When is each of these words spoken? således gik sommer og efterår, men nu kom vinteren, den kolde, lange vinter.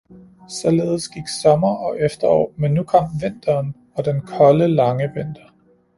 således 0.49 1.07
gik 1.09 1.27
sommer 1.27 1.67
og 1.75 1.99
efterår, 1.99 2.53
men 2.57 2.73
nu 2.73 2.83
kom 2.83 3.03
vinteren, 3.23 3.75
den 4.05 4.21
kolde, 4.21 4.67
lange 4.67 5.11
vinter. 5.15 5.53